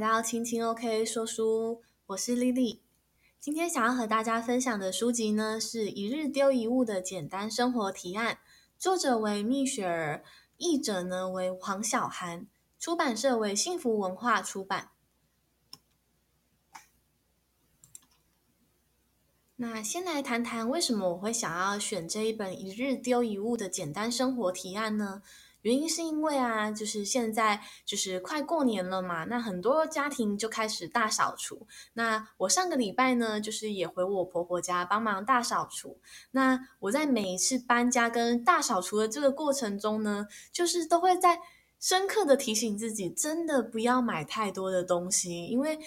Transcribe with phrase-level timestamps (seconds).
[0.00, 2.80] 欢迎来到青青 OK 说书，我是丽丽。
[3.38, 8.36] 今天想要和大家分享的书籍呢，是《一日丢一物的简单生活提案》，
[8.78, 10.24] 作者为蜜雪儿，
[10.56, 12.46] 译者呢为黄小涵，
[12.78, 14.88] 出版社为幸福文化出版。
[19.56, 25.20] 那先来谈谈为什么我会想要选这一本《一日丢一物的简单生活提案》呢？
[25.62, 31.66] 原因是因为啊，就是现在就是快过年了嘛，那很多家庭就开始大扫除。
[31.94, 35.98] 那我上个礼拜呢，就是也回我婆婆家帮忙大扫除。
[36.30, 41.40] 那我在每一次搬家跟大扫除的这个过程中呢，就是都会在
[41.78, 45.78] 深刻的提醒自己，真的不要买太多的东西，因为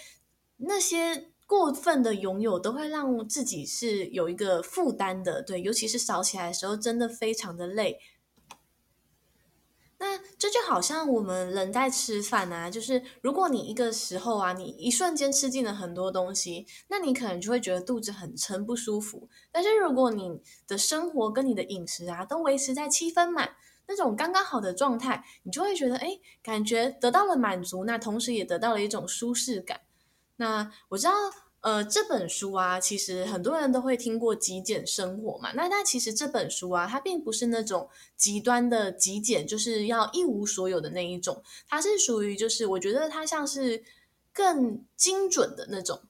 [0.58, 5.42] 那些过分的拥有都会让自己是有一个负担的。
[5.42, 8.00] 对，尤其是扫起来的时候，真的非常的累。
[10.06, 19.26] 那这就好像我们人在吃饭啊，就是如果你一个时候啊，你一瞬间吃进了很多东西，那你可能就会觉得肚子很撑不舒服。
[19.50, 23.56] 但是如果你的生活跟你的饮食啊都维持在七分满
[23.88, 29.80] 那种刚刚好的状态，你就会觉得哎，感觉得到了满足，那同时也得到了一种舒适感。
[30.36, 31.12] 那我知道。
[31.64, 35.50] 呃，这本书啊，其实很多人都会听过极简生活嘛。
[35.54, 41.42] 那但其实这本书啊，它并不是那种极端的极简，就是要一无所有的那一种。
[41.66, 43.82] 它是属于，就是我觉得它像是
[44.30, 46.02] 更精准的那种。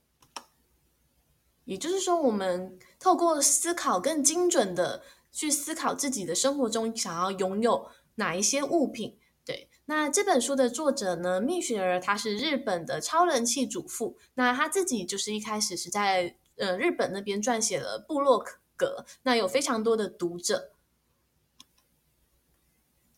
[1.66, 9.16] 也就是说，我们透过思考，更精准的去思考自己的生活中想要拥有哪一些物品。
[9.86, 14.16] 那这本书的作者呢，蜜雪儿，她是日本的超人气主妇。
[14.34, 18.42] 那她自己就是一开始是在呃日本那边撰写了部落
[18.76, 20.70] 格，那有非常多的读者。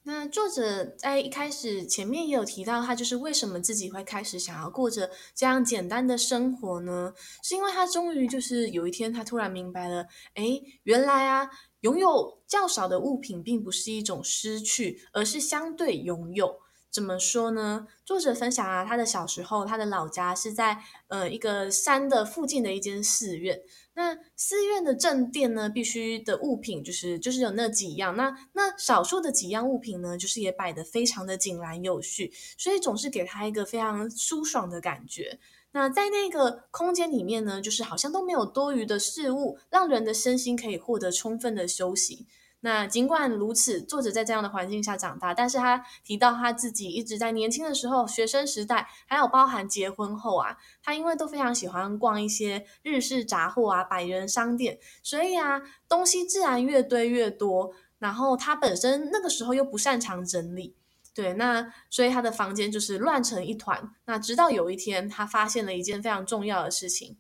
[0.02, 7.12] 那作者在一开始前面也有提到，他就是为什么自己会开始想要过着这样简单的生活呢？
[7.42, 11.48] 是因为他终于就是有一天，他突然明白了，诶，原来啊。
[11.80, 16.60] 拥有较少的物品并不是一种失去，而是相对拥有。
[16.88, 17.86] 怎么说呢？
[18.06, 23.60] 作者分享啊，他的小时候，他的老家是在呃一个山的附近的一间寺院。
[23.92, 28.16] 那寺院的正殿呢，必须的物品就是就是有那几样。
[28.16, 35.38] 那那少数的几样物品呢，就是也摆得非常的井然有序，所以总是给他一个非常舒爽的感觉。
[35.76, 42.26] 那在那个空间里面呢，就是好像都没有多余的事物，让人的身心可以获得充分的休息。
[42.60, 57.72] 那尽管如此，作者在这样的环境下长大，但是他提到他自己一直在年轻的时候、学生时代，还有包含结婚后啊，他因为都非常喜欢逛一些日式杂货啊、百元商店，所以啊，东西自然越堆越多。
[57.98, 60.75] 然后他本身那个时候又不擅长整理。
[61.16, 63.91] 对，那所以他的房间就是乱成一团。
[64.04, 67.16] 那直到有一天，他发现了一件非常重要的事情，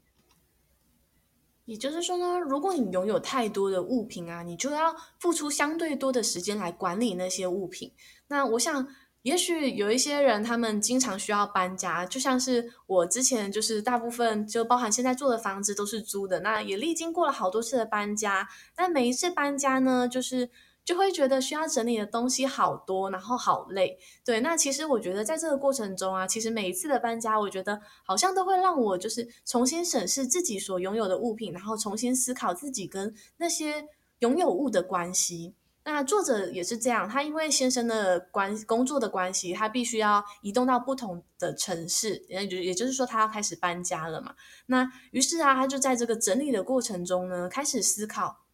[1.64, 7.90] 也就是说呢，如果你拥有太多的物品啊，你就要付出相对多的时间来管理那些物品。
[8.28, 8.86] 那我想，
[9.22, 18.46] 也许有一些人，他们经常需要搬家，就像是我之前，就是大部分就包含现在住的房子都是租的，那也历经过了好多次的搬家。
[18.76, 20.50] 那每一次搬家呢，就是。
[20.86, 23.98] 就会觉得需要整理的东西好多，然后好累。
[24.24, 33.88] 对，那其实我觉得在这个过程中啊，其实每一次的搬家，我觉得好像都会让我就是重新审视自己所拥有的物品，然后重新思考自己跟那些
[34.20, 35.56] 拥有物的关系。
[35.82, 44.36] 那作者也是这样，他因为先生的关工作的关系，他必须要移动到不同的城市，也就也就是说他要开始搬家了嘛。
[44.66, 48.45] 那于是啊，他就在这个整理的过程中呢，开始思考。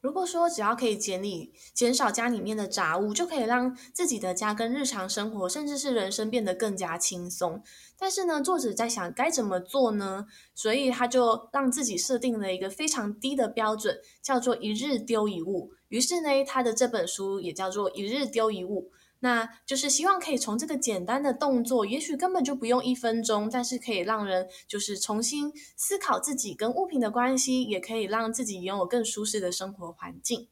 [0.00, 7.62] 如果说只要可以减你减少家里面的杂物，就可以让自己的家跟日常生活，甚至是人生变得更加轻松。
[7.98, 10.26] 但是呢，作者在想该怎么做呢？
[10.54, 15.70] 所以他就让自己设定了一个非常低的标准，叫做一日丢一物。
[15.88, 18.90] 于是呢，他的这本书也叫做一日丢一物。
[19.22, 30.48] 那就是希望可以从这个简单的动作，也许根本就不用一分钟，但是可以让人就是重新思考自己跟物品的关系，也可以让自己拥有更舒适的生活环境。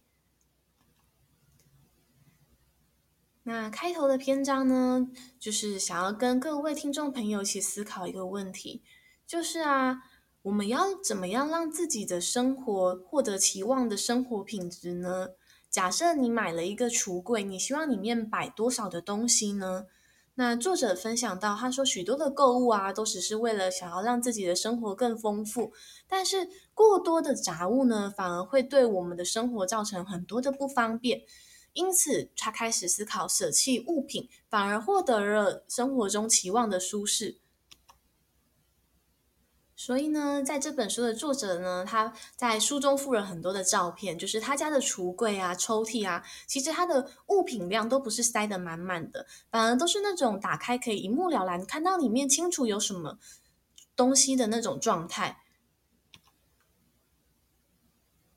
[3.44, 5.09] 那开头的篇章呢，
[5.41, 8.82] 就是想要跟各位听众朋友一起思考一个问题，
[9.26, 10.03] 就是啊，
[10.43, 15.29] 我们要怎么样让自己的生活获得期望的生活品质呢？
[15.70, 19.87] 假设你买了一个橱柜，你希望里面摆多少的东西呢？
[20.35, 25.73] 那作者分享到，他说许多的购物啊，都只是为了想要让自己的生活更丰富，
[26.09, 31.23] 但是过多的杂物呢，反而会对我们的生活造成很多的不方便。
[31.75, 37.38] 因此他开始思考舍弃物品，反而获得了生活中期望的舒适。
[39.81, 53.21] 所以呢，在这本书的作者呢，他在书中附了很多的照片，就是他家的橱柜啊、抽屉啊，其实他的物品量都不是塞得满满的，反而都是那种打开可以一目了然，看到里面清楚有什么
[53.95, 55.43] 东西的那种状态。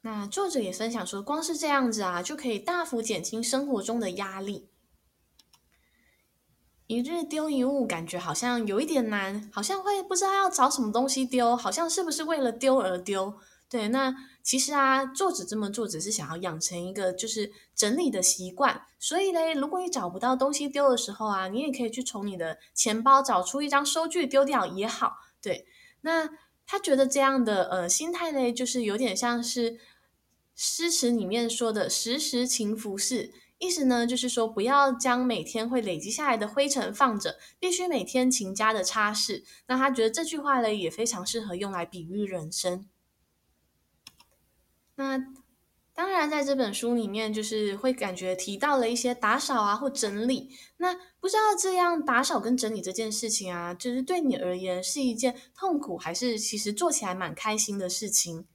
[0.02, 4.70] 那作者也分享说，光是这样子啊，就可以大幅减轻生活中的压力。
[6.92, 13.34] 一日丢一物，感觉好像有一点难，好像会不知道要找什么东西丢，好像是不是为了丢而丢？
[13.70, 18.82] 对，那其实啊，作者这么做只是想要养成一个就是整理的习惯。
[19.00, 25.14] 所以嘞，如果你找不到东西丢的时候啊，你也可以去从你的钱包找出一张收据丢掉也好。
[25.42, 25.66] 对，
[26.02, 26.30] 那
[26.68, 29.80] 他觉得这样的呃心态嘞，就是有点像是
[30.58, 33.32] 诗词里面说的“时时勤拂拭”。
[33.62, 39.44] 意思呢，就是说不要将每天会累积下来的灰尘放着，必须每天勤加的擦拭。
[39.68, 42.90] 那他觉得这句话呢，也非常适合用来比喻人生。
[44.96, 45.19] 那
[45.94, 50.50] 当然，在这本书里面，就是会感觉提到了一些打扫啊或整理。
[50.78, 58.48] 那不知道这样打扫跟整理这件事情啊，就是对你而言是一件痛苦，还是其实做起来蛮开心的事情？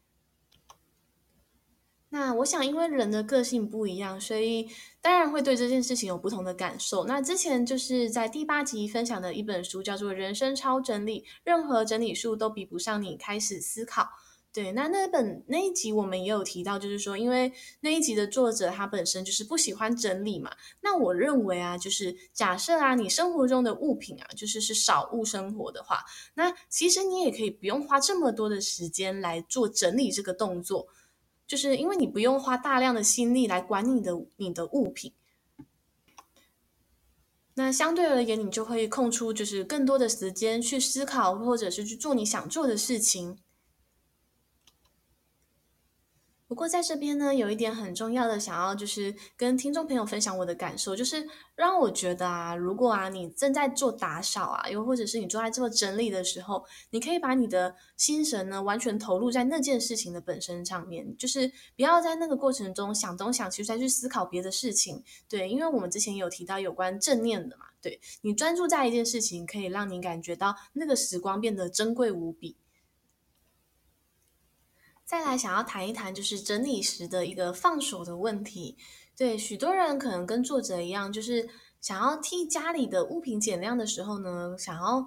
[2.18, 4.66] 那我想，因为人的个性不一样，所以
[5.02, 7.04] 当然会对这件事情有不同的感受。
[7.04, 14.08] 那之前就是在第八集分享的一本书，叫做《人生超整理》，任何整理术都比不上你开始思考。
[14.50, 20.50] 对，那那本那一集我们也有提到，就是说，因为那一集的作者他本身就是不喜欢整理嘛。
[20.80, 26.02] 那我认为啊，就是假设啊，你生活中的物品啊，就是是少物生活的话，
[26.34, 30.88] 那其实你也可以不用花这么多的时间来做整理这个动作。
[31.46, 35.12] 就是因为你不用花大量的心力来管你的你的物品，
[37.54, 43.38] 那相对而言，你就会空出就是更多的时间去思考，或者是去做你想做的事情。
[46.48, 51.26] 不过在这边呢，有一点很重要的，想要就是跟听众朋友分享我的感受，就是
[51.56, 65.02] 让我觉得啊，如果啊你正在做打扫啊，又或者是你正在做整理的时候，你可以把你的心神呢完全投入在那件事情的本身上面，就是不要在那个过程中想东想西再去思考别的事情。
[65.28, 72.56] 对，因为我们之前有提到有关正念的嘛，对，你专注在一件事情，可以让你感觉到那个时光变得珍贵无比。
[75.06, 78.76] 再来想要谈一谈，就是整理时的一个放手的问题。
[79.16, 81.48] 对，许多人可能跟作者一样，就是
[81.80, 85.06] 想要替家里的物品减量的时候呢，想要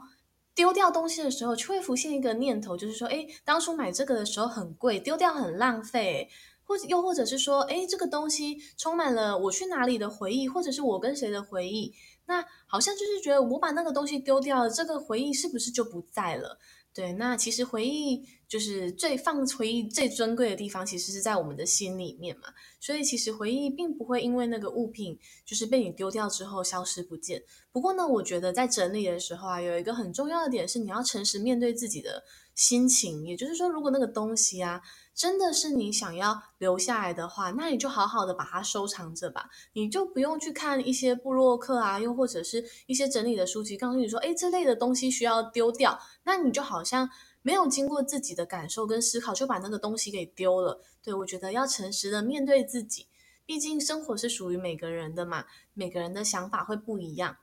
[0.55, 6.29] 丢掉东西的时候，就会浮现一个念头，就是说，哎，当初买这个的时候很贵，丢掉很浪费，
[6.63, 11.93] 或者又或者是说，哎，这个东西充满了我去哪里的回忆，或者是我跟谁的回忆，
[12.25, 16.57] 那好像就是觉得我把那个东西丢掉了，这个回忆是不是就不在了？
[16.99, 22.49] 对，那其实回忆就是最放回忆最珍贵的地方，其实是在我们的心里面嘛。
[22.77, 27.41] 所以其实回忆并不会因为那个物品就是被你丢掉之后消失不见。
[27.71, 32.21] 不过呢，我觉得在整理的时候啊，有一个很重要的点是你要诚实面对自己的
[32.53, 33.25] 心情。
[33.25, 34.81] 也就是说，如果那个东西啊，
[35.19, 39.49] 真的是你想要留下来的话，那你就好好的把它收藏着吧。
[39.73, 45.99] 你就不用去看一些部落客啊，又或者是一些整理的书籍，告诉你说，哎，这类的东西需要丢掉。
[46.23, 47.09] 那你就好像
[47.41, 50.81] 没有经过自己的感受跟思考，就把那个东西给丢了。
[51.03, 53.07] 对，我觉得要诚实的面对自己，
[53.45, 57.35] 毕竟生活是属于每个人的嘛，每个人的想法会不一样。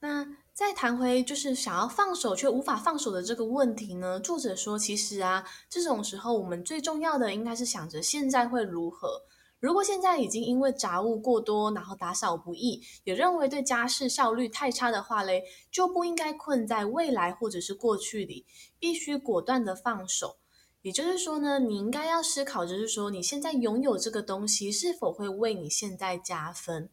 [0.00, 0.38] 那。
[0.54, 9.22] 再谈回就是想要放手却无法放手的这个问题呢，作者说，其实啊，这种时候我们最重要的应该是想着现在会如何。
[9.58, 15.42] 如果现在已经因为杂物过多，然后打扫不易，也认为对家事效率太差的话嘞，
[15.72, 18.46] 就不应该困在未来或者是过去里，
[18.78, 20.36] 必须果断的放手。
[20.82, 26.88] 也就是说呢，你应该要思考，就是说你现在拥有这个东西是否会为你现在加分。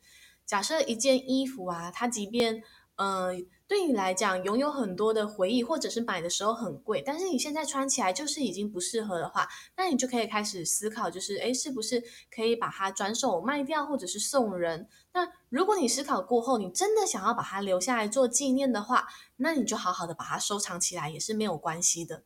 [0.47, 2.63] 假设一件衣服啊，它即便
[3.01, 3.35] 呃，
[3.67, 14.87] 对你来讲，拥有很多的回忆，或者是买的时候很贵，但是你现在穿起来就是已经不适合的话，那你就可以开始思考，就是诶，是不是可以把它转手卖掉，或者是送人？
[15.13, 22.21] 那如果你思考过后，你真的想要把它留下来做纪念的话，那你就好好的把它收藏起来，也是没有关系的。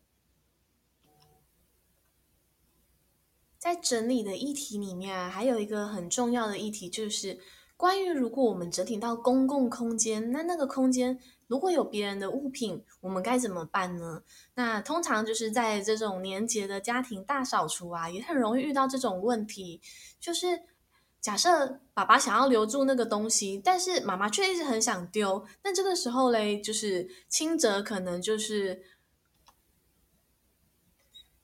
[3.57, 7.39] 在整理的议题里面啊，还有一个很重要的议题就是。
[7.77, 14.23] 关于如果我们整体到公共空间，那那个空间如果有别人的物品，我们该怎么办呢？
[14.55, 19.81] 那通常就是在这种年节的家庭大扫除啊，也很容易遇到这种问题，
[20.19, 20.61] 就是
[21.19, 28.81] 假设爸爸想要留住那个东西，但是妈妈却一直很想丢，那这个时候嘞，就是轻则可能就是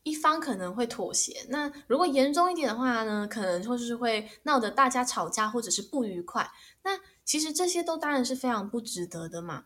[0.03, 6.49] 一方可能会妥协，那如果严重一点的话呢，可能就是会闹得大家吵架或者是不愉快。
[6.83, 9.65] 那其实这些都当然是非常不值得的嘛。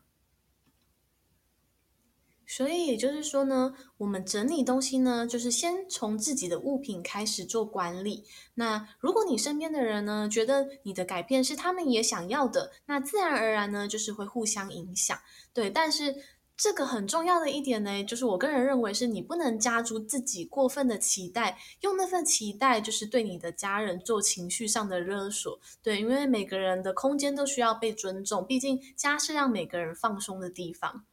[2.48, 8.24] 所以也就是说呢，我们整理东西呢，就是先从自己的物品开始做管理。
[8.54, 15.18] 那如果你身边的人呢，觉得你的改变是他们也想要的，那自然而然呢，就是会互相影响。
[15.54, 16.15] 对，但是
[16.58, 25.60] 这个很重要的一点呢，就是我个人认为是你不能加诸自己过分的期待，用那份期待就是对你的家人做情绪上的勒索。
[25.84, 31.06] 对，因为每个人的空间都需要被尊重，毕竟家是让每个人放松的地方。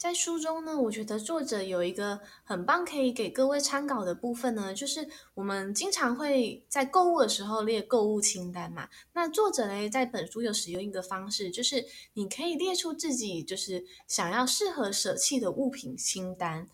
[0.00, 8.88] 在书中呢，我觉得作者有一个很棒可以给各位参考的部分呢，就是我们经常会在购物的时候列购物清单嘛。
[9.12, 16.66] 那作者呢，在本书有使用一个方式，就是你可以列出自己就是想要适合舍弃的物品清单。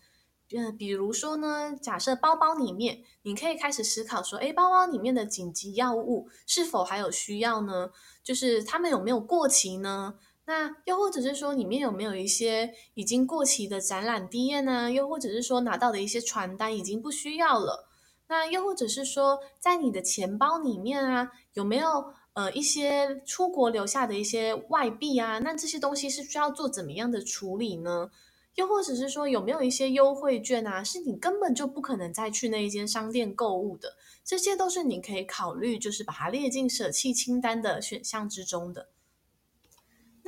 [0.51, 7.89] 呃，比如说呢，假设包包里面，你可以开始思考说，诶，包包里面的紧急药物是否还有需要呢？
[8.23, 10.15] 就是它们有没有过期呢？
[10.49, 14.89] 那又或者是说，里面有没有一些已经过期的展览 DM 呢？
[14.89, 17.89] 又或者是说，拿到的一些传单已经不需要了？
[18.29, 25.39] 那又或者是说，在你的钱包里面啊，有没有呃一些出国留下的一些外币啊？
[25.39, 28.09] 那这些东西是需要做怎么样的处理呢？
[28.55, 33.97] 又或者是说，有没有一些优惠券啊，是你根本就不可能再去那一间商店购物的？
[34.23, 38.87] 这些都是你可以考虑，就是把它列进舍弃清单的选项之中的。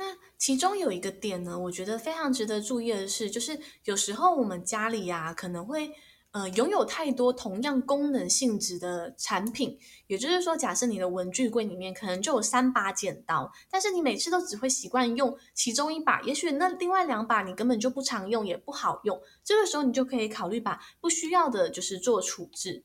[0.00, 5.92] 那其中有一个点呢，我觉得非常值得注意的是，就是有时候我们家里呀、可能会
[6.30, 9.78] 呃拥有太多同样功能性质的产品。
[10.06, 19.20] 也就是说，假设你的文具柜里面可能就有三把剪刀，但是你每次都只会习惯用其中一把，也许那另外两把你根本就不常用，也不好用。
[19.44, 22.84] 这个时候你就可以考虑把不需要的，就是做处置。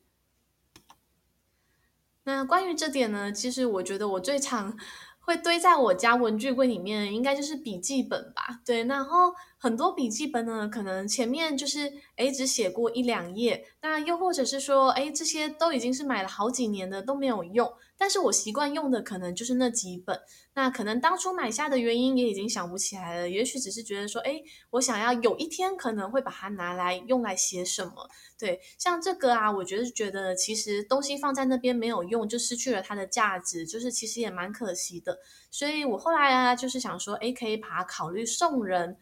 [2.25, 4.77] 那关于这点呢，其实我觉得我最常。
[5.25, 8.61] 会堆在我家文具柜里面，应该就是笔记本吧。
[8.63, 17.73] 对，然后很多笔记本呢，可能前面就是诶只写过一两页，那又或者是说，诶这些都已经是买了好几年的都没有用。
[17.97, 20.19] 但是我习惯用的可能就是那几本，
[20.53, 28.09] 那可能当初买下的原因也已经想不起来了，也许只是觉得说，诶，我想要有一天可能会把它拿来用来写什么。
[28.37, 35.19] 对，像这个啊，我觉得觉得其实东西放在那边没有用，就失去了它的价值，就是其实也蛮可惜的。
[35.49, 38.97] 所以我后来啊，就是想说，诶，可以把它考虑送人，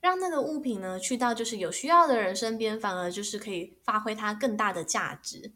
[0.00, 5.52] 让那个物品呢去到就是有需要的人身边，反而就是可以发挥它更大的价值。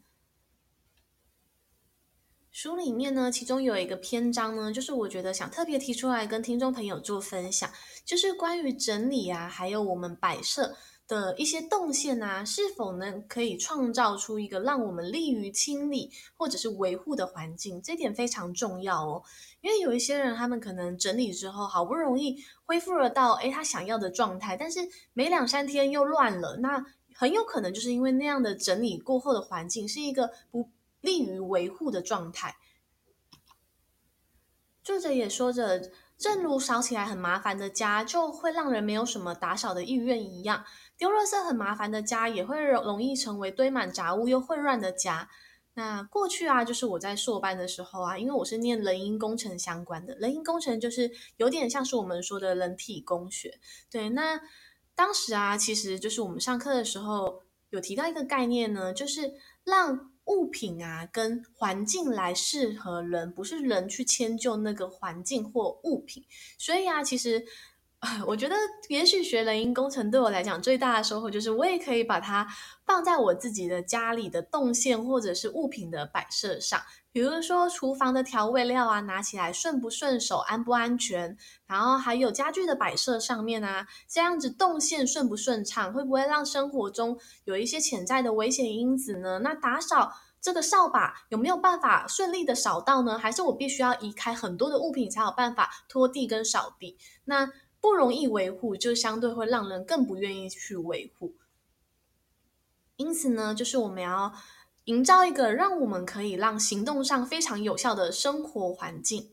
[2.51, 7.71] 书里面呢，其中有一个篇章呢，就是我觉得想特别提出来跟听众朋友做分享，
[8.03, 10.75] 就是关于整理啊，还有我们摆设
[11.07, 19.23] 的一些动线啊，是否能可以创造出一个让我们利于清理或者是维护的环境，这点非常重要哦。
[19.61, 24.81] 因为有一些人，他们可能整理之后好不容易恢复了到诶他想要的状态，但是
[25.13, 30.69] 没两三天又乱了，那很有可能就是因为那样的整理过后的环境是一个不。
[31.01, 32.55] 利于维护的状态。
[34.83, 40.65] 作者也说着，正如扫起来很麻烦的家，就会让人没有什么打扫的意愿一样，
[40.97, 45.29] 丢垃圾很麻烦的家，也会容容易成为堆满杂物又混乱的家。
[45.75, 53.59] 那过去啊，就是我在硕班的时候啊，因为我是念人因工程相关的，人因工程就是有点像是我们说的人体工学。
[53.89, 54.41] 对，那
[54.95, 60.10] 当时啊，其实就是我们上课的时候有提到一个概念呢，就是让。
[60.31, 66.23] 物品啊，跟环境来适合人，不是人去迁就那个环境或物品。
[66.57, 67.45] 所以啊，其实，
[68.25, 68.55] 我觉得
[68.87, 72.47] 也许学人因工程对我来讲最大的收获，就是我也可以把它
[72.85, 76.81] 放在我自己的家里的动线或者是物品的摆设上。
[77.13, 81.37] 比如说厨房的调味料啊，拿起来顺不顺手，安不安全？
[81.67, 89.39] 然后还有家具的摆设上面啊，这样子动线顺不顺畅，会不会让生活中有一些潜在的危险因子呢？
[89.39, 93.17] 那打扫这个扫把有没有办法顺利的扫到呢？
[93.17, 96.97] 还是我必须要移开很多的物品才有办法拖地跟扫地？
[97.25, 97.51] 那
[97.81, 101.35] 不容易维护，就相对会让人更不愿意去维护。
[102.95, 104.33] 因此呢，就是我们要。
[104.85, 109.31] 营造一个让我们可以让行动上非常有效的生活环境。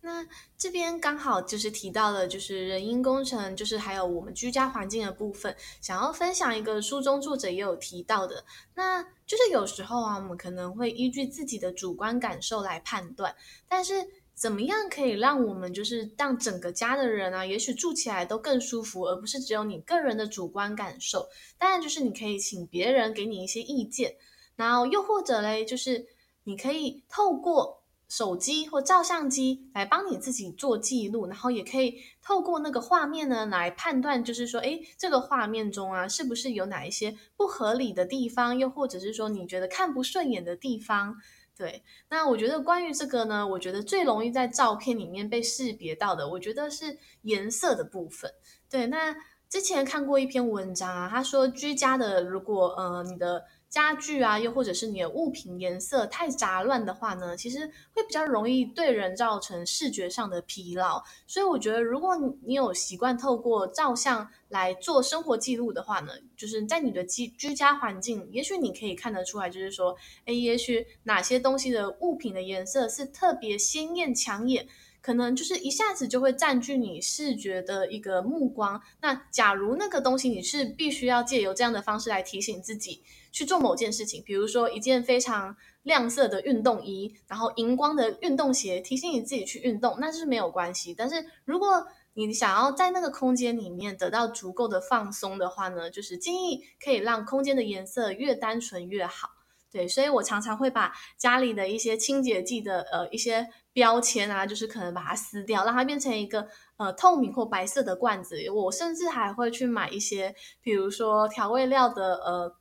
[0.00, 0.26] 那
[0.56, 13.34] 这边刚好就是提到了，就是人因工程，就是还有我们居家环境的部分，想要分享一个书中作者也有提到的，那就是有时候啊，我们可能会依据自己的主观感受来判断，
[13.68, 21.28] 但是怎么样可以让我们就是让整个家的人啊，也许住起来都更舒服，而不是只有你个人的主观感受。
[21.58, 24.14] 当然，就是你可以请别人给你一些意见，
[24.56, 26.06] 然后又或者嘞，就是
[26.44, 27.78] 你可以透过。
[28.10, 41.16] 手机或照相机来帮你自己做记录，然后也可以透过那个画面呢来判断，就是说，诶，这个画面中啊，是不是有哪一些不合理的地方，又或者是说你觉得看不顺眼的地方？
[41.58, 48.32] 对，那我觉得关于这个呢，我觉得最容易在照片里面被识别到的，我觉得是颜色的部分。
[48.70, 49.16] 对，那
[49.48, 53.44] 之前看过一篇文章啊，他说居家的，如果呃你的。
[53.68, 61.02] 家具啊，又或者是你的物品颜色太杂乱的话呢，其实会比较容易对人造成视觉上的疲劳。
[61.26, 69.94] 所以我觉得，如果你有习惯透过照相来做生活记录的话呢，就是在你的居居家环境，也许你可以看得出来，就是说，
[70.24, 74.66] 诶，也许哪些东西的物品的颜色是特别鲜艳抢眼。
[75.00, 78.78] 可能就是一下子就会占据你视觉的一个目光。
[79.00, 83.00] 那假如那个东西你是必须要借由这样的方式来提醒自己
[83.38, 90.92] 去做某件事情，比如说一件非常亮色的运动衣，然后荧光的运动鞋，提醒你自己去运动，那是没有关系。
[90.92, 99.28] 但是如果你想要在那个空间里面得到足够的放松的话呢，就是建议可以让空间的颜色越单纯越好。
[99.70, 108.36] 对，所以我常常会把家里的一些清洁剂的呃一些标签啊，就是可能把它撕掉，让它变成一个呃透明或白色的罐子。
[108.50, 112.56] 我甚至还会去买一些，比如说调味料的呃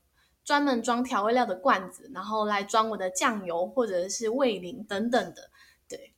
[0.48, 5.51] 专门装调味料的罐子，然后来装我的酱油或者是味淋等等的。
[5.89, 6.13] 对，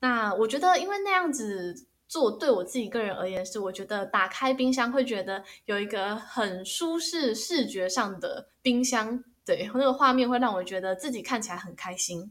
[0.00, 9.24] 那我觉得因为那样子做，对我自己个人而言是，我觉得打开冰箱会觉得有一个很舒适视觉上的冰箱。
[9.46, 12.30] 对，那个画面会让我觉得自己看起来很开心。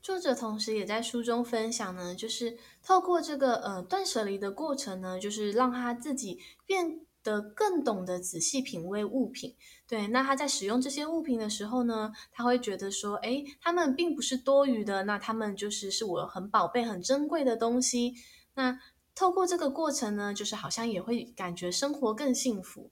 [0.00, 9.56] 作者同时也在书中分享呢，就是透过这个呃断舍离的过程呢，就是让他自己变的更懂得仔细品味物品。
[9.86, 18.14] 对，那他在使用这些物品的时候呢，他会觉得说，哎，他们并不是多余的，那他们就是是我很宝贝、很珍贵的东西。
[18.54, 18.78] 那
[19.14, 22.90] 透过这个过程呢，就是好像也会感觉生活更幸福。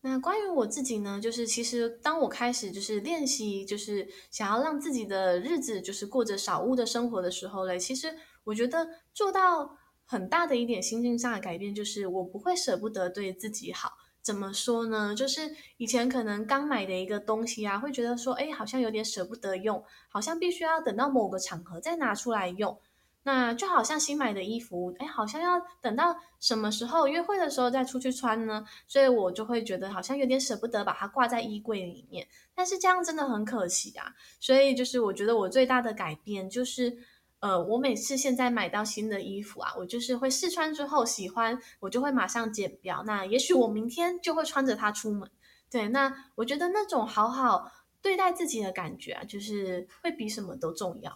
[0.00, 8.14] 那关于我自己呢，就是其实当我开始就是练习，就是想要让自己的日子就是过着少物的生活的时候嘞，其实
[8.44, 13.92] 我觉得做到很大的一点心境上的改变，就是我不会舍不得对自己好。
[14.22, 15.14] 怎么说呢？
[15.14, 22.78] 就是以前可能刚买的一个东西啊，会觉得说，哎，好像有点舍不得用，好像必须要等到某个场合再拿出来用。
[23.26, 28.64] 那就好像新买的衣服，哎，好像要等到什么时候约会的时候再出去穿呢？
[28.86, 32.26] 所以我就会觉得好像有点舍不得把它挂在衣柜里面。
[32.54, 34.14] 但是这样真的很可惜啊！
[34.40, 36.96] 所以就是我觉得我最大的改变就是，
[37.44, 43.02] 呃，我每次现在买到新的衣服啊，我就是会试穿之后喜欢，我就会马上剪标。
[43.04, 45.30] 那也许我明天就会穿着它出门。
[45.68, 51.14] 对，那我觉得那种好好对待自己的感觉啊，就是会比什么都重要。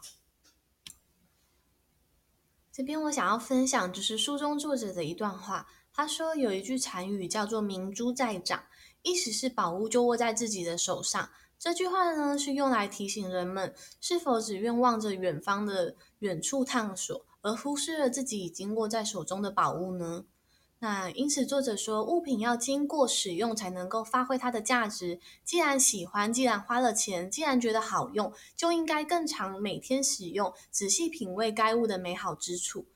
[2.70, 5.66] 这边我想要分享，就是书中作者的一段话。
[5.94, 8.64] 他说有一句禅语叫做“明珠在掌”，
[9.00, 11.30] 意思是宝物就握在自己的手上。
[11.58, 20.24] 这句话呢，是用来提醒人们，是否只愿望着远方的远处探索，而忽视了自己已经握在手中的宝物呢？
[20.80, 25.18] 那因此，作者说，物品要经过使用才能够发挥它的价值。
[25.44, 32.86] 既然喜欢，既然花了钱，既然觉得好用，就应该更常每天使用，仔细品味该物的美好之处。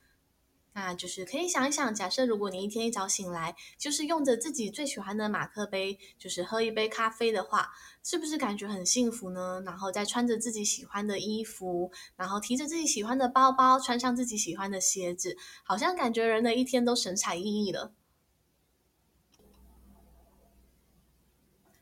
[0.75, 7.69] 那就是可以想一想，假设如果你一天一早醒来，就是用着自己最喜欢的马克杯，就是喝一杯咖啡的话，
[8.03, 9.61] 是不是感觉很幸福呢？
[9.63, 17.93] 然后再穿着自己喜欢的衣服，然后提着自己喜欢的包包，穿上自己喜欢的鞋子，好像感觉人的一天都神采奕奕了。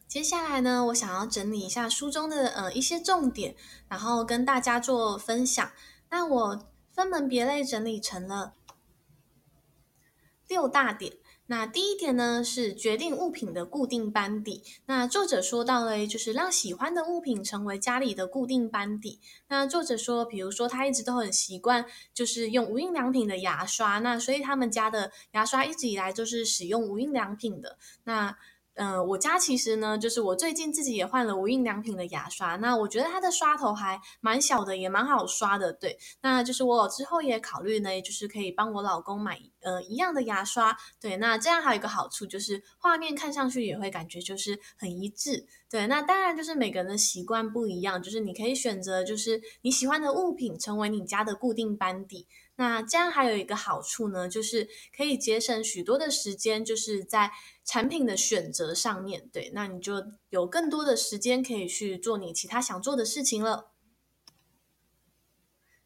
[0.06, 3.56] 接下来呢，我想要整理一下书中的呃一些重点，
[3.88, 5.72] 然后跟大家做分享。
[6.10, 8.56] 那我分门别类整理成了。
[10.52, 11.14] 六大点，
[11.46, 14.62] 那第一点呢是决定物品的固定班底。
[14.86, 19.22] 那作者说到嘞，就是让喜欢的物品成为家里的固定班底。
[19.48, 27.78] 那作者说，比如说他一直都很习惯，就是用无印良品的牙刷，那所以他们家的牙刷一直以来就是使用无印良品的。
[28.04, 28.38] 那
[28.84, 35.72] 嗯、我家其实呢，就是我最近自己也换了无印良品的牙刷，那我觉得它的刷头还蛮小的，也蛮好刷的。
[35.72, 40.76] 对，那就是我之后也考虑呢，就是可以帮我老公买呃一样的牙刷。
[41.00, 45.46] 对，那这样还有一个好处就是画面看上去也会感觉就是很一致。
[45.70, 52.26] 对，那当然就是每个人的习惯不一样，就是你可以选择就是你喜欢的物品成为你家的固定班底。
[52.62, 57.32] 那这样还有一个好处呢，就是可以节省许多的时间，就是在
[57.66, 59.28] 产品的选择上面。
[59.34, 59.96] 对，那你就
[60.30, 63.72] 有更多的时间可以去做你其他想做的事情了。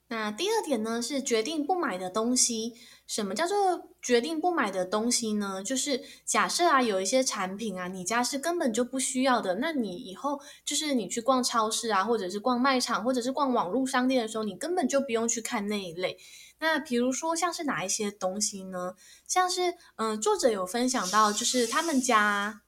[0.10, 2.74] 那第二点呢，是决定不买的东西。
[3.08, 5.64] 什么叫做决定不买的东西呢？
[5.64, 16.18] 就是假设啊，有一些产品啊，你家是根本就不需要的，那你以后就是你去逛超市啊，或者是逛卖场，或者是逛网络商店的时候，你根本就不用去看那一类。
[16.60, 18.96] 那比如说像是哪一些东西呢？
[19.28, 22.62] 像是嗯、作者有分享到，就是他们家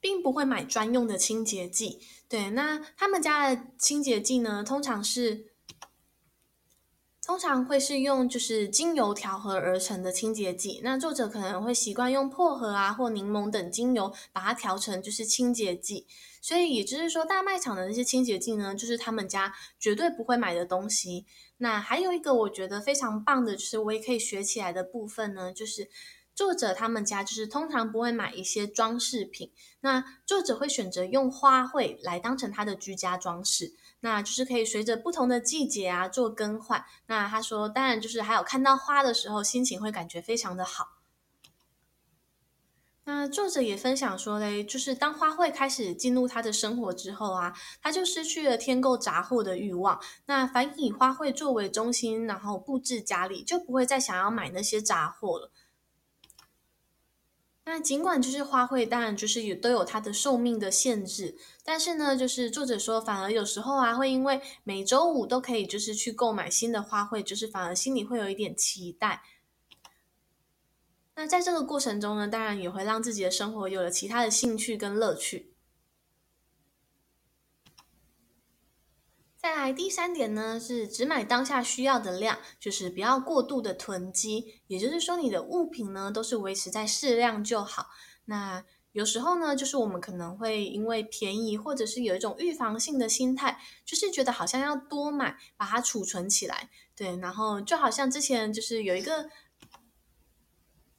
[0.00, 2.00] 并不会买专用的清洁剂。
[2.28, 5.51] 对，那他们家的清洁剂呢，通常是
[7.24, 10.80] 通常会是用就是精油调和而成的清洁剂。
[10.82, 16.06] 那作者可能会习惯用薄荷啊或柠檬等精油把它调成就是清洁剂。
[16.40, 21.24] 所以也就是说，大卖场的那些清洁剂呢，就是他们家绝对不会买的东西。
[21.58, 25.88] 那还有一个我觉得非常棒的，就是我也可以学起来的部分呢，就是
[26.34, 36.84] 作者他们家就是通常不会买一些装饰品，那作者会选择用花卉来当成他的居家装饰，那就是可以随着不同的季节啊做更换。
[37.06, 40.98] 那他说，当然就是还有看到花的时候，心情会感觉非常的好。
[43.04, 50.00] 那作者也分享说嘞，就是当花卉开始进入他的生活之后啊，他就失去了添购杂货的欲望。
[50.26, 55.50] 那凡以花卉作为中心，然后布置家里，就不会再想要买那些杂货了。
[57.64, 69.22] 那尽管就是花卉，当然就是也都有它的寿命的限制，但是呢，就是作者说，反而有时候啊，会因为每周五都可以就是去购买新的花卉，就是反而心里会有一点期待。
[71.14, 75.52] 那在这个过程中呢，当然也会让自己的生活有了其他的兴趣跟乐趣。
[79.36, 84.60] 再第三点呢，是只买当下需要的量，就是不要过度的囤积。
[84.66, 87.86] 也就是说，你的物品呢都是维持在适量就好。
[88.26, 96.68] 那有时候呢，就是我们可能会因为便宜，或者是有一种预防性的心态，就是觉得好像要多买，把它储存起来。
[96.94, 99.28] 对，然后就好像之前就是有一个。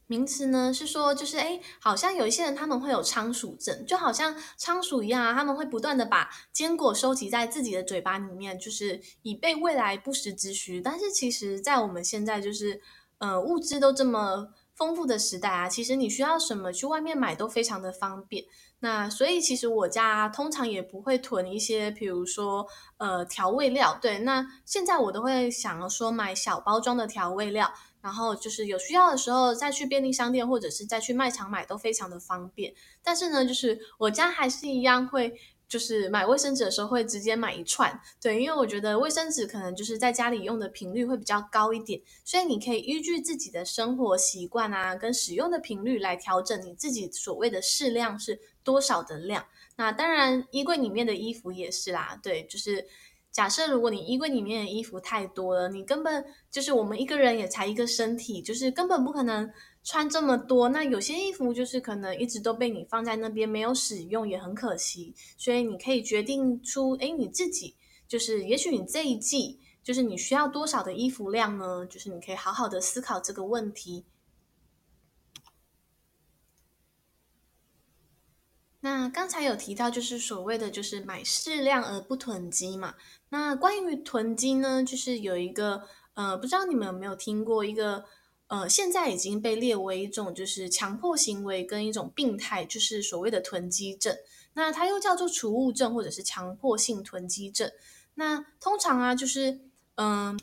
[0.07, 10.81] 名词呢是说，就是诶，好像有一些人他们会有仓鼠症，就好像仓鼠一样啊，他们会不断的把坚果收集在自己的嘴巴里面，就是以备未来不时之需。
[10.81, 12.81] 但是其实，在我们现在就是
[13.19, 18.43] 呃物资都这么丰富的时代啊，其实你需要什么去外面买都非常的方便。
[18.79, 23.97] 那所以其实我家通常也不会囤一些，比如说呃调味料。
[24.01, 27.73] 对，那现在我都会想要说买小包装的调味料。
[28.03, 32.73] 然后就是有需要的时候再去便利商店或者是再去卖场买都非常的方便。
[33.01, 35.33] 但是呢，就是我家还是一样会，
[35.69, 37.97] 就是买卫生纸的时候会直接买一串。
[38.21, 49.45] 对，因为我觉得卫生纸可能就是在家里用的频率会比较高一点，所以你可以依据自己的生活习惯啊，跟使用的频率来调整你自己所谓的适量是多少的量。
[49.77, 52.85] 那当然，衣柜里面的衣服也是啦，对，就是。
[53.33, 59.51] 假设如果你衣柜里面的衣服太多了，你根本就是我们一个人也才一个身体，就是根本不可能
[59.83, 60.69] 穿这么多。
[60.69, 65.15] 那有些衣服就是可能一直都被你放在那边没有使用，也很可惜。
[65.35, 67.75] 所以你可以决定出，诶，你自己
[68.07, 71.83] 就是，也许你这一季就是你需要多少的衣服量呢？
[71.87, 74.05] 就是你可以好好的思考这个问题。
[78.85, 82.95] 那刚才有提到，就是所谓的就是买适量而不囤积嘛。
[83.29, 85.83] 那关于囤积呢，就是有一个
[86.15, 88.03] 呃，不知道你们有没有听过一个
[88.47, 94.13] 呃，现在已经被列为一种就是强迫行为跟一种病态，就是所谓的囤积症。
[94.53, 97.71] 那它又叫做储物症或者是强迫性囤积症。
[98.15, 99.61] 那通常啊，就是
[99.95, 100.37] 嗯。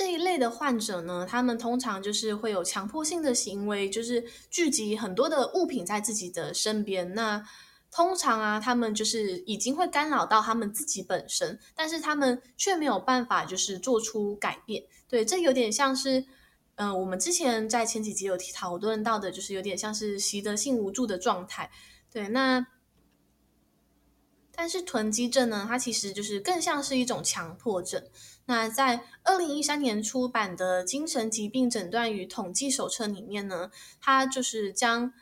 [0.00, 7.12] 这一类的患者呢，他们通常就是会有强迫性的行为，就是聚集很多的物品在自己的身边。
[7.12, 7.46] 那
[7.90, 14.82] 通常啊，他们就是已经会干扰到他们自己本身，但是他们却没有办法就是做出改变。
[15.06, 16.20] 对，这有点像是，
[16.76, 21.70] 嗯、呃，我们之前在前几集有讨论到的，就是有点像是习得性无助的状态。
[22.10, 22.66] 对，那。
[24.52, 28.02] 但是囤积症呢，它其实就是更像是一种强迫症。
[28.50, 35.12] 那在二零一三年出版的《精神疾病诊断与统计手册》里面呢，它就是将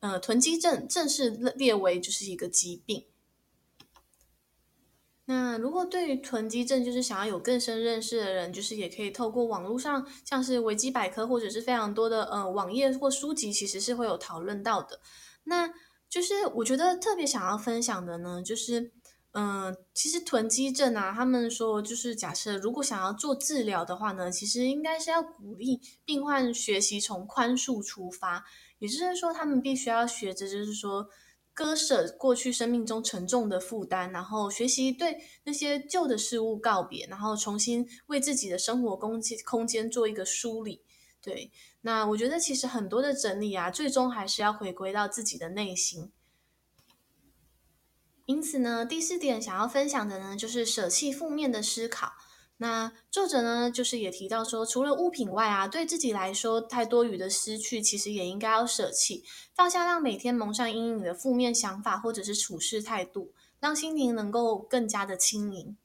[0.00, 3.04] 呃囤积症正式列为就是一个疾病。
[5.26, 15.00] 那如果对于囤积症就是想要有更深认识的人，就是也可以透过网络上，像是维基百科或者是非常多的呃网页或书籍，其实是会有讨论到的。
[15.44, 15.70] 那
[16.08, 18.92] 就是我觉得特别想要分享的呢，就是
[19.40, 28.44] 嗯、其实囤积症啊，他们说就是假设如果想要做治疗的话呢，其实应该是要鼓励病患学习从宽恕出发，
[28.80, 31.08] 也就是说他们必须要学着就是说。
[31.54, 40.84] 割舍过去生命中沉重的负担，然后学习对那些旧的事物告别，然后重新为自己的生活空间空间做一个梳理。
[41.20, 46.12] 对，那我觉得其实很多的整理啊，最终还是要回归到自己的内心。
[48.28, 52.12] 因此呢，第四点想要分享的呢，就是舍弃负面的思考。
[52.58, 65.78] 那作者呢，就是也提到说，除了物品外啊，对自己来说太多余的失去，其实也应该要舍弃，放下让每天蒙上阴影的负面想法或者是处事态度，让心灵能够更加的轻盈。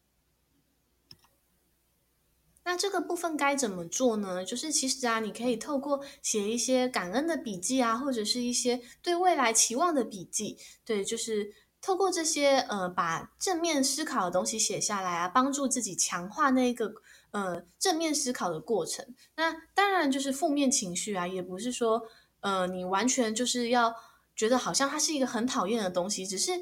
[2.66, 4.44] 那这个部分该怎么做呢？
[4.44, 11.54] 就是其实啊，你可以透过写一些感恩的笔记啊，或者是一些对未来期望的笔记，对，就是。
[11.86, 16.94] 透过这些呃，把正面思考的东西写下来啊，帮助自己强化那个
[17.32, 19.06] 呃正面思考的过程。
[19.36, 22.02] 那当然就是负面情绪啊，也不是说
[22.40, 23.94] 呃你完全就是要
[24.34, 26.54] 觉得好像它是一个很讨厌的东西，只是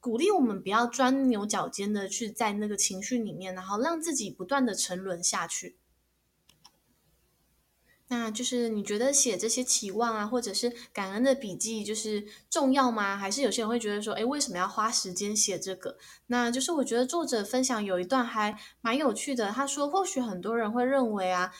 [0.00, 5.78] 鼓励我们不要钻牛角尖的去在那个情绪里面，然后让自己不断的沉沦下去。
[8.14, 13.16] 那就是你觉得写这些期望啊，或者是感恩的笔记，就是重要吗？
[13.16, 15.96] 还是有些人会觉得说，诶，为什么要花时间写这个？
[16.28, 21.52] 那就是我觉得作者分享有一段还蛮有趣的，他说，或许很多人会认为啊。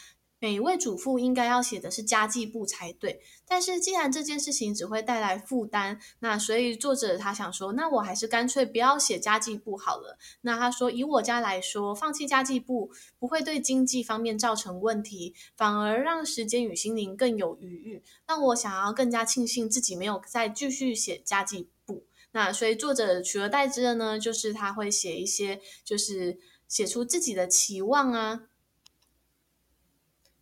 [0.45, 10.19] 每一位主妇应该要写的是家计簿才对，但是既然这件事情只会带来负担，那所以作者他想说，那我还是干脆不要写家计簿好了。
[10.43, 22.05] 那他说，以我家来说，放弃家计簿不会对经济方面造成问题，反而让时间与心灵更有余裕，让我想要更加庆幸自己没有再继续写家计簿。
[22.33, 28.43] 那所以作者取而代之的呢，就是他会写一些，就是写出自己的期望啊。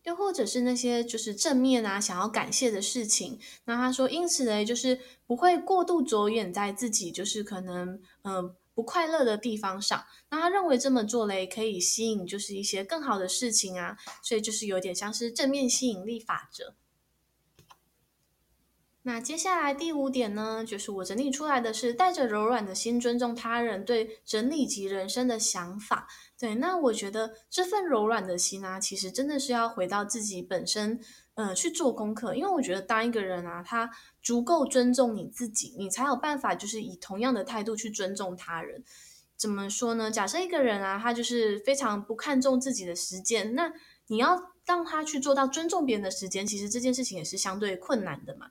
[0.03, 3.39] 又或者是那些就是正面啊，想要感谢的事情。
[3.65, 10.05] 那他说，因此呢，就是不会过度着眼在自己就是可能嗯、不快乐的地方上。
[10.29, 13.97] 那他认为这么做嘞，可以吸引就是一些更好的事情啊。
[14.21, 16.75] 所以就是有点像是正面吸引力法则。
[19.05, 26.07] 那接下来第五点呢，就是我整理出来的是带着柔软的心尊重他人对整理及人生的想法。
[26.43, 30.99] 对，那我觉得这份柔软的心啊，其实真的是要回到自己本身，
[31.35, 32.35] 呃，去做功课。
[32.35, 33.89] 因为我觉得当一个人啊，他
[34.21, 38.83] 足够尊重你自己，你才有办法就是以同样的态度去尊重他人。
[39.37, 40.11] 怎么说呢？
[40.11, 43.71] 假设一个人啊，他就是非常不看重自己的时间，那
[44.07, 48.47] 你要让他去做到尊重别人的时间，其实这件事情也是相对困难的嘛。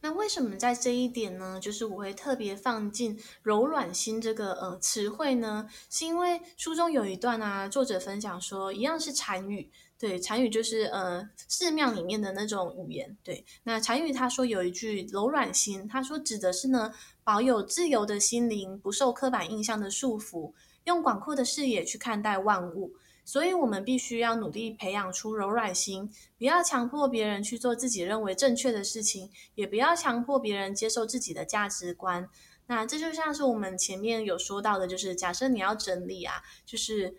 [0.00, 1.58] 那为什么在这一点呢？
[1.60, 13.44] 就是我会特别放进“柔软心”这个呃词汇呢，是因为书中有一段啊，作者分享说，一样是禅语，对，禅语就是呃寺庙里面的那种语言，对。
[13.64, 20.52] 那禅语他说有一句“柔软心”，他说指的是呢，保有自由的心灵，不受刻板印象的束缚，
[20.84, 22.92] 用广阔的视野去看待万物。
[23.28, 32.26] 所以，我们必须要努力培养出柔软心，不要强迫别人去做自己认为正确的事情，也不要强迫别人接受自己的价值观。
[32.68, 37.18] 那这就像是我们前面有说到的，就是假设你要整理啊，就是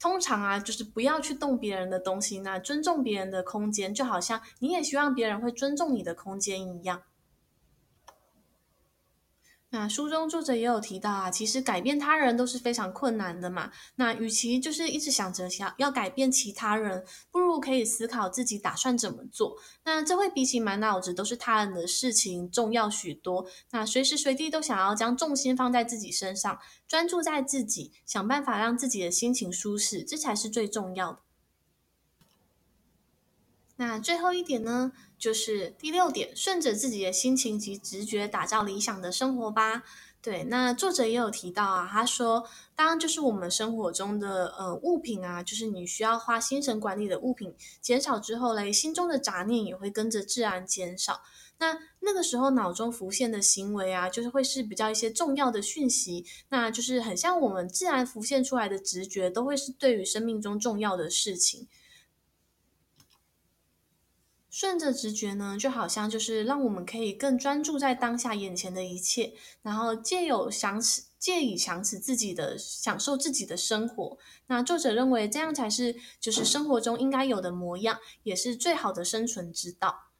[0.00, 7.02] 通常啊，就是不要去动别人的东西，那尊重别人的空间，就好像你也希望别人会尊重你的空间一样。
[9.74, 13.72] 那书中作者也有提到啊，其实改变他人都是非常困难的嘛。
[13.94, 19.56] 那与其就是一直想着想要改变其他人，不如可以思考自己打算怎么做。
[19.82, 23.46] 那这会比起满脑子都是他人的事情重要许多。
[23.70, 31.20] 那随时随地都想要将重心放在自己身上，专注在自己，想办法让自己的心情舒适，这才是最重要的。
[33.82, 39.82] 那最后一点呢，就是第六点，顺着自己的心情及直觉，打造理想的生活吧。
[40.22, 51.20] 对，那作者也有提到啊，他说，当就是我们生活中的呃物品啊，就是你需要花心神管理的物品减少之后嘞，心中的杂念也会跟着自然减少。
[51.58, 61.66] 那那个时候脑中浮现的行为啊，就是会是比较一些重要的讯息，那就是很像我们自然浮现出来的直觉，都会是对于生命中重要的事情。
[64.52, 74.18] 顺着直觉呢，就好像就是让我们可以更专注在当下眼前的一切，然后借有想此借以想起自己的享受自己的生活。
[74.48, 80.11] 那作者认为这样才是就是生活中应该有的模样，也是最好的生存之道。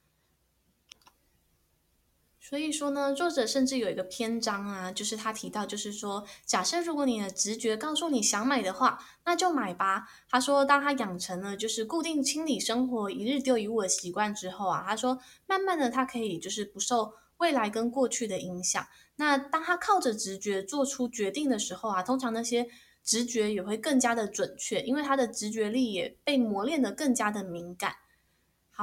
[2.45, 10.09] 所以说呢，作者甚至有一个篇章啊，就是他提到，就是说，假设如果你的直觉告诉你想买的话，那就买吧。
[10.29, 18.85] 他说，当他养成了就是固定清理生活、一日丢一物的习惯之后啊，他说，慢慢的他可以就是不受未来跟过去的影响。
[19.15, 22.67] 那当他靠着直觉做出决定的时候啊，通常那些
[23.05, 27.95] 直觉也会更加的准确，因为他的直觉力也被磨练得更加的敏感。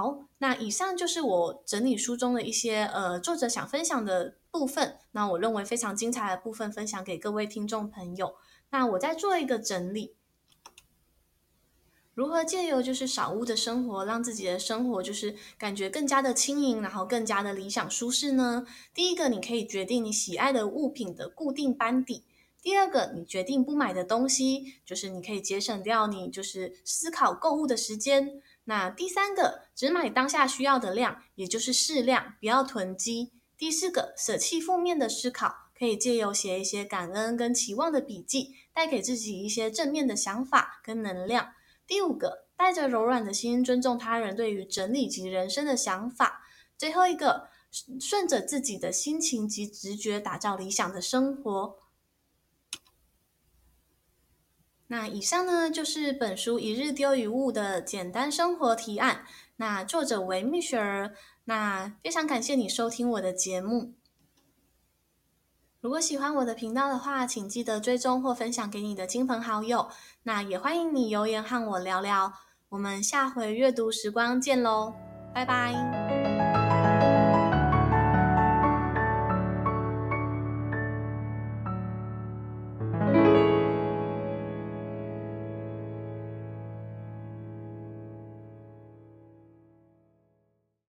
[0.00, 8.34] 好，那以上就是我整理书中的一些呃作者想分享的部分，那我认为非常精彩的部分分享给各位听众朋友。
[8.70, 10.14] 那我再做一个整理，
[12.14, 18.64] 如何借由就是少物的生活，让自己的生活就是感觉更加的轻盈，然后更加的理想舒适呢？
[18.94, 22.22] 第一个，你可以决定你喜爱的物品的固定班底；
[22.62, 28.40] 第二个，你决定不买的东西，就是你可以节省掉你就是思考购物的时间。
[28.70, 33.32] 那第三个，只买当下需要的量，也就是适量，不要囤积。
[33.58, 41.54] 第四个，舍弃负面的思考，可以借由写一些感恩跟期望的笔记，带给自己一些正面的想法跟能量。
[41.84, 46.42] 第五个，带着柔软的心，尊重他人对于整理及人生的想法。
[46.78, 47.48] 最后一个，
[48.00, 51.76] 顺着自己的心情及直觉，打造理想的生活。
[54.92, 59.24] 那以上呢，就是本书一日丢一物的简单生活提案。
[59.56, 61.14] 那作者为蜜雪儿。
[61.44, 63.94] 那非常感谢你收听我的节目。
[65.80, 69.88] 如果喜欢我的频道的话，请记得追踪或分享给你的亲朋好友。
[70.24, 72.32] 那也欢迎你留言和我聊聊。
[72.70, 74.92] 我们下回阅读时光见喽，
[75.32, 76.29] 拜拜。